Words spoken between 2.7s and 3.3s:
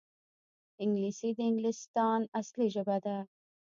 ژبه ده